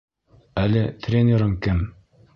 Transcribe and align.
—Әле 0.63 0.81
тренерың 1.07 1.55
кем? 1.67 1.87